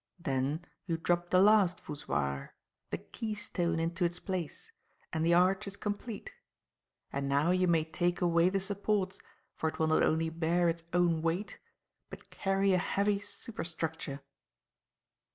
[0.17, 2.55] Then you drop the last voussoir
[2.89, 4.71] the keystone into its place,
[5.13, 6.31] and the arch is complete;
[7.13, 9.19] and now you may take away the supports,
[9.53, 11.59] for it will not only bear its own weight,
[12.09, 14.21] but carry a heavy superstructure."